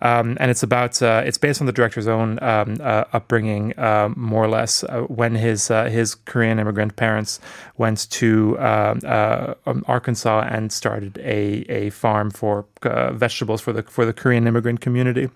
Um, 0.00 0.36
and 0.38 0.50
it's 0.50 0.62
about 0.62 1.02
it's 1.02 1.38
based 1.38 1.60
on 1.60 1.66
the 1.66 1.72
director's 1.72 2.06
own 2.06 2.38
um, 2.42 2.78
upbringing, 2.80 3.74
more 4.36 4.44
or 4.48 4.60
less, 4.60 4.84
uh, 4.84 5.02
when 5.20 5.34
his 5.34 5.70
uh, 5.70 5.84
his 5.98 6.14
Korean 6.30 6.58
immigrant 6.58 6.92
parents 6.96 7.40
went 7.76 8.10
to 8.20 8.58
uh, 8.58 9.54
um, 9.66 9.82
Arkansas 9.86 10.40
and 10.54 10.72
started 10.72 11.12
a 11.18 11.64
a 11.80 11.90
farm 11.90 12.30
for 12.30 12.64
vegetables 13.24 13.60
for 13.62 13.72
the 13.72 13.82
for 13.82 14.04
the 14.04 14.12
Korean 14.12 14.46
immigrant 14.46 14.80
community. 14.80 15.28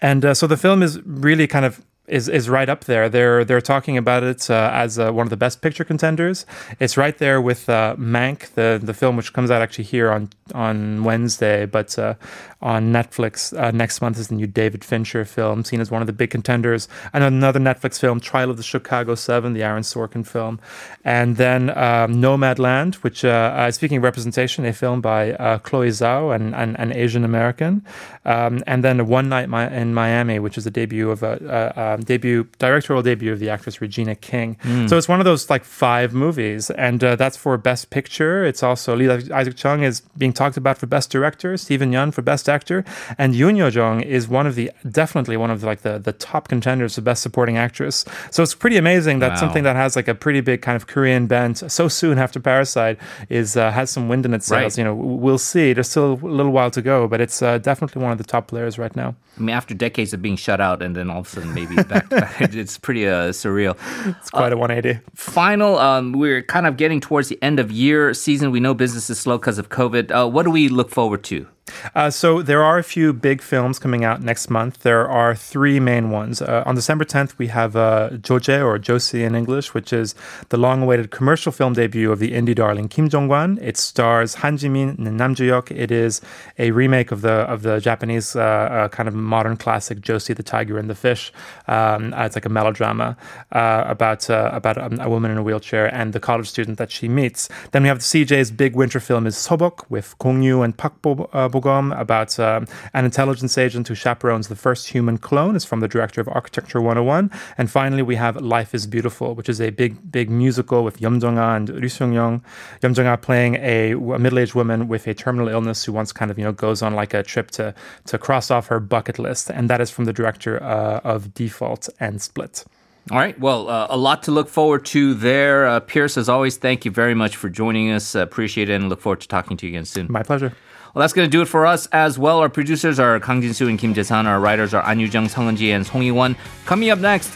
And 0.00 0.24
uh, 0.24 0.34
so 0.34 0.46
the 0.46 0.56
film 0.56 0.82
is 0.82 1.00
really 1.04 1.46
kind 1.46 1.64
of 1.64 1.80
is 2.10 2.28
is 2.28 2.48
right 2.48 2.68
up 2.68 2.84
there. 2.84 3.08
They're 3.08 3.44
they're 3.44 3.60
talking 3.60 3.96
about 3.96 4.22
it 4.22 4.50
uh, 4.50 4.70
as 4.72 4.98
uh, 4.98 5.12
one 5.12 5.26
of 5.26 5.30
the 5.30 5.36
best 5.36 5.62
picture 5.62 5.84
contenders. 5.84 6.44
It's 6.78 6.96
right 6.96 7.16
there 7.16 7.40
with 7.40 7.68
uh, 7.68 7.96
Mank, 7.98 8.54
the 8.54 8.80
the 8.82 8.92
film 8.92 9.16
which 9.16 9.32
comes 9.32 9.50
out 9.50 9.62
actually 9.62 9.84
here 9.84 10.10
on 10.10 10.28
on 10.52 11.04
Wednesday, 11.04 11.66
but 11.66 11.96
uh, 11.98 12.14
on 12.60 12.92
Netflix 12.92 13.56
uh, 13.58 13.70
next 13.70 14.00
month 14.02 14.18
is 14.18 14.28
the 14.28 14.34
new 14.34 14.46
David 14.46 14.84
Fincher 14.84 15.24
film, 15.24 15.64
seen 15.64 15.80
as 15.80 15.90
one 15.90 16.02
of 16.02 16.06
the 16.06 16.12
big 16.12 16.30
contenders. 16.30 16.88
And 17.12 17.22
another 17.22 17.60
Netflix 17.60 17.98
film, 17.98 18.20
Trial 18.20 18.50
of 18.50 18.56
the 18.56 18.62
Chicago 18.62 19.14
Seven, 19.14 19.52
the 19.52 19.62
Aaron 19.62 19.82
Sorkin 19.82 20.26
film, 20.26 20.60
and 21.04 21.36
then 21.36 21.70
um, 21.70 22.20
Nomadland, 22.20 22.96
which 22.96 23.24
uh, 23.24 23.70
speaking 23.70 23.98
of 23.98 24.02
representation, 24.02 24.66
a 24.66 24.72
film 24.72 25.00
by 25.00 25.32
Chloe 25.62 25.88
Zhao, 25.88 26.34
an, 26.34 26.54
an, 26.54 26.76
an 26.76 26.92
Asian 26.92 27.24
American, 27.24 27.84
um, 28.24 28.62
and 28.66 28.82
then 28.82 29.06
One 29.06 29.28
Night 29.28 29.48
in 29.72 29.94
Miami, 29.94 30.38
which 30.38 30.58
is 30.58 30.64
the 30.64 30.70
debut 30.70 31.10
of 31.10 31.22
a, 31.22 31.72
a, 31.76 31.94
a 31.99 31.99
debut 32.00 32.48
directorial 32.58 33.02
debut 33.02 33.32
of 33.32 33.38
the 33.38 33.50
actress 33.50 33.80
Regina 33.80 34.14
King. 34.14 34.56
Mm. 34.62 34.88
So 34.88 34.96
it's 34.96 35.08
one 35.08 35.20
of 35.20 35.24
those 35.24 35.50
like 35.50 35.64
five 35.64 36.12
movies, 36.12 36.70
and 36.70 37.02
uh, 37.02 37.16
that's 37.16 37.36
for 37.36 37.56
Best 37.56 37.90
Picture. 37.90 38.44
It's 38.44 38.62
also 38.62 38.96
Lee 38.96 39.08
Isaac 39.08 39.56
Chung 39.56 39.82
is 39.82 40.00
being 40.16 40.32
talked 40.32 40.56
about 40.56 40.78
for 40.78 40.86
Best 40.86 41.10
Director, 41.10 41.56
Steven 41.56 41.92
Yeun 41.92 42.10
for 42.10 42.22
Best 42.22 42.48
Actor, 42.48 42.84
and 43.18 43.34
Yoon 43.34 43.56
Yo 43.56 43.68
Jung 43.68 44.00
is 44.00 44.28
one 44.28 44.46
of 44.46 44.54
the 44.54 44.70
definitely 44.90 45.36
one 45.36 45.50
of 45.50 45.60
the, 45.60 45.66
like 45.66 45.82
the 45.82 45.98
the 45.98 46.12
top 46.12 46.48
contenders 46.48 46.94
for 46.94 47.00
Best 47.00 47.22
Supporting 47.22 47.56
Actress. 47.56 48.04
So 48.30 48.42
it's 48.42 48.54
pretty 48.54 48.76
amazing 48.76 49.20
that 49.20 49.30
wow. 49.30 49.36
something 49.36 49.64
that 49.64 49.76
has 49.76 49.96
like 49.96 50.08
a 50.08 50.14
pretty 50.14 50.40
big 50.40 50.62
kind 50.62 50.76
of 50.76 50.86
Korean 50.86 51.26
bent 51.26 51.70
so 51.70 51.88
soon 51.88 52.18
after 52.18 52.40
Parasite 52.40 52.98
is 53.28 53.56
uh, 53.56 53.70
has 53.70 53.90
some 53.90 54.08
wind 54.08 54.26
in 54.26 54.34
its 54.34 54.46
sails. 54.46 54.72
Right. 54.72 54.78
You 54.78 54.84
know, 54.84 54.94
we'll 54.94 55.38
see. 55.38 55.72
There's 55.72 55.88
still 55.88 56.12
a 56.12 56.14
little 56.14 56.52
while 56.52 56.70
to 56.70 56.82
go, 56.82 57.08
but 57.08 57.20
it's 57.20 57.42
uh, 57.42 57.58
definitely 57.58 58.02
one 58.02 58.12
of 58.12 58.18
the 58.18 58.24
top 58.24 58.48
players 58.48 58.78
right 58.78 58.94
now. 58.94 59.14
I 59.36 59.40
mean, 59.40 59.56
after 59.56 59.74
decades 59.74 60.12
of 60.12 60.20
being 60.20 60.36
shut 60.36 60.60
out, 60.60 60.82
and 60.82 60.94
then 60.94 61.10
all 61.10 61.20
of 61.20 61.26
a 61.26 61.30
sudden 61.30 61.54
maybe 61.54 61.74
back, 61.90 62.08
back 62.08 62.40
it's 62.54 62.78
pretty 62.78 63.06
uh, 63.06 63.30
surreal. 63.30 63.76
It's 64.18 64.30
quite 64.30 64.52
uh, 64.52 64.56
a 64.56 64.58
180. 64.58 65.00
Final, 65.14 65.78
um, 65.78 66.12
we're 66.12 66.42
kind 66.42 66.66
of 66.66 66.76
getting 66.76 67.00
towards 67.00 67.28
the 67.28 67.42
end 67.42 67.58
of 67.60 67.70
year 67.70 68.14
season. 68.14 68.50
We 68.50 68.60
know 68.60 68.74
business 68.74 69.10
is 69.10 69.18
slow 69.18 69.38
because 69.38 69.58
of 69.58 69.68
COVID. 69.68 70.10
Uh, 70.10 70.28
what 70.28 70.44
do 70.44 70.50
we 70.50 70.68
look 70.68 70.90
forward 70.90 71.22
to? 71.24 71.46
Uh, 71.94 72.10
so 72.10 72.42
there 72.42 72.62
are 72.62 72.78
a 72.78 72.84
few 72.84 73.12
big 73.12 73.42
films 73.42 73.78
coming 73.78 74.04
out 74.04 74.22
next 74.22 74.50
month. 74.50 74.80
There 74.80 75.08
are 75.08 75.34
three 75.34 75.80
main 75.80 76.10
ones. 76.10 76.42
Uh, 76.42 76.62
on 76.66 76.74
December 76.74 77.04
10th, 77.04 77.38
we 77.38 77.48
have 77.48 77.76
uh, 77.76 78.10
Joje 78.12 78.64
or 78.64 78.78
Josée 78.78 79.24
in 79.24 79.34
English, 79.34 79.74
which 79.74 79.92
is 79.92 80.14
the 80.50 80.56
long-awaited 80.56 81.10
commercial 81.10 81.52
film 81.52 81.72
debut 81.72 82.10
of 82.12 82.18
the 82.18 82.32
indie 82.32 82.54
darling 82.54 82.88
Kim 82.88 83.08
Jong-kwan. 83.08 83.58
It 83.60 83.76
stars 83.76 84.34
Han 84.36 84.56
Ji-min 84.56 84.96
and 84.98 85.16
Nam 85.16 85.34
Joo-hyuk. 85.34 85.70
It 85.76 85.90
is 85.90 86.20
a 86.58 86.70
remake 86.70 87.12
of 87.12 87.22
the 87.22 87.30
of 87.30 87.62
the 87.62 87.80
Japanese 87.80 88.36
uh, 88.36 88.40
uh, 88.40 88.88
kind 88.88 89.08
of 89.08 89.14
modern 89.14 89.56
classic 89.56 90.00
Josée 90.00 90.34
the 90.34 90.42
Tiger 90.42 90.78
and 90.78 90.88
the 90.88 90.94
Fish. 90.94 91.32
Um, 91.68 92.12
uh, 92.14 92.24
it's 92.24 92.36
like 92.36 92.46
a 92.46 92.48
melodrama 92.48 93.16
uh, 93.52 93.84
about 93.86 94.28
about 94.28 94.76
a, 94.76 95.04
a, 95.04 95.08
woman 95.08 95.30
in 95.30 95.38
a 95.38 95.42
wheelchair 95.42 95.92
and 95.94 96.12
the 96.12 96.20
college 96.20 96.48
student 96.48 96.78
that 96.78 96.90
she 96.90 97.08
meets. 97.08 97.48
Then 97.72 97.82
we 97.82 97.88
have 97.88 97.98
the 97.98 98.04
CJ's 98.04 98.50
big 98.50 98.76
winter 98.76 99.00
film 99.00 99.26
is 99.26 99.36
Seobok 99.36 99.84
with 99.88 100.16
Gong 100.18 100.42
Yu 100.42 100.62
and 100.62 100.76
Park 100.76 101.00
Bo, 101.02 101.28
About 101.60 102.38
um, 102.38 102.66
an 102.94 103.04
intelligence 103.04 103.56
agent 103.58 103.88
who 103.88 103.94
chaperones 103.94 104.48
the 104.48 104.56
first 104.56 104.88
human 104.88 105.18
clone. 105.18 105.56
is 105.56 105.64
from 105.64 105.80
the 105.80 105.88
director 105.88 106.20
of 106.20 106.28
Architecture 106.28 106.80
101. 106.80 107.30
And 107.58 107.70
finally, 107.70 108.02
we 108.02 108.16
have 108.16 108.36
Life 108.36 108.74
is 108.74 108.86
Beautiful, 108.86 109.34
which 109.34 109.48
is 109.48 109.60
a 109.60 109.70
big, 109.70 110.10
big 110.10 110.30
musical 110.30 110.84
with 110.84 111.00
Yeom 111.00 111.20
Jung-ah 111.22 111.56
and 111.56 111.68
Ryu 111.68 111.88
Seung-ryong. 111.88 112.42
Yeom 112.82 112.96
Jung-ah 112.96 113.16
playing 113.16 113.56
a, 113.56 113.92
a, 113.92 114.18
middle-aged 114.18 114.54
woman 114.54 114.88
with 114.88 115.06
a 115.06 115.14
terminal 115.14 115.48
illness 115.48 115.84
who 115.84 115.92
once 115.92 116.12
kind 116.12 116.30
of, 116.30 116.38
you 116.38 116.44
know, 116.44 116.52
goes 116.52 116.82
on 116.82 116.94
like 116.94 117.14
a 117.14 117.22
trip 117.22 117.50
to, 117.52 117.74
to 118.06 118.18
cross 118.18 118.50
off 118.50 118.66
her 118.68 118.80
bucket 118.80 119.18
list. 119.18 119.50
And 119.50 119.68
that 119.70 119.80
is 119.80 119.90
from 119.90 120.06
the 120.06 120.12
director 120.12 120.62
uh, 120.62 121.00
of 121.04 121.34
Default 121.34 121.88
and 121.98 122.20
Split. 122.20 122.64
All 123.10 123.18
right. 123.18 123.38
Well, 123.40 123.68
uh, 123.68 123.88
a 123.90 123.96
lot 123.96 124.22
to 124.24 124.30
look 124.30 124.48
forward 124.48 124.84
to 124.86 125.14
there. 125.14 125.66
Uh, 125.66 125.80
Pierce, 125.80 126.16
as 126.16 126.28
always, 126.28 126.58
thank 126.58 126.84
you 126.84 126.90
very 126.90 127.14
much 127.14 127.34
for 127.34 127.48
joining 127.48 127.90
us. 127.90 128.14
Uh, 128.14 128.20
appreciate 128.20 128.68
it 128.68 128.74
and 128.74 128.88
look 128.88 129.00
forward 129.00 129.20
to 129.22 129.28
talking 129.28 129.56
to 129.56 129.66
you 129.66 129.72
again 129.72 129.84
soon. 129.84 130.06
My 130.10 130.22
pleasure. 130.22 130.52
Well, 130.92 131.02
that's 131.02 131.12
going 131.12 131.26
to 131.26 131.30
do 131.30 131.42
it 131.42 131.46
for 131.46 131.66
us 131.66 131.86
as 131.92 132.18
well. 132.18 132.38
Our 132.38 132.48
producers 132.48 132.98
are 132.98 133.20
Kang 133.20 133.40
Jin-soo 133.40 133.68
and 133.68 133.78
Kim 133.78 133.94
Jae-san. 133.94 134.26
Our 134.26 134.40
writers 134.40 134.74
are 134.74 134.84
An 134.88 134.98
Yu-jung, 134.98 135.28
Sung 135.28 135.46
Eun-ji, 135.46 135.70
and 135.70 135.86
Song 135.86 136.02
Yi-won. 136.02 136.34
Coming 136.64 136.90
up 136.90 136.98
next, 136.98 137.32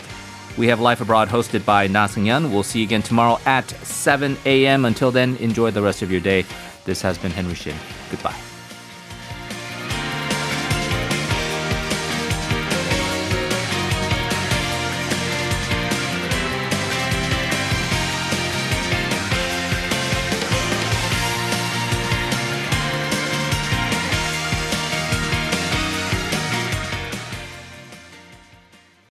we 0.58 0.66
have 0.66 0.80
Life 0.80 1.00
Abroad 1.00 1.28
hosted 1.28 1.64
by 1.64 1.87
Na 1.87 2.08
Seung-yeon. 2.08 2.50
We'll 2.50 2.64
see 2.64 2.80
you 2.80 2.87
again 2.87 3.02
tomorrow 3.02 3.38
at 3.46 3.68
7 3.70 4.37
a.m. 4.44 4.84
Until 4.84 5.12
then, 5.12 5.37
enjoy 5.37 5.70
the 5.70 5.82
rest 5.82 6.02
of 6.02 6.11
your 6.11 6.20
day. 6.20 6.44
This 6.84 7.00
has 7.02 7.16
been 7.16 7.30
Henry 7.30 7.54
Shin. 7.54 7.76
Goodbye. 8.11 8.53